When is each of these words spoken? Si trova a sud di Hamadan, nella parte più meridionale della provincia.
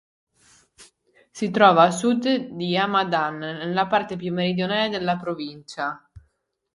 Si 1.31 1.51
trova 1.51 1.83
a 1.83 1.91
sud 1.91 2.27
di 2.55 2.75
Hamadan, 2.75 3.37
nella 3.37 3.85
parte 3.85 4.15
più 4.15 4.33
meridionale 4.33 4.89
della 4.89 5.15
provincia. 5.15 6.09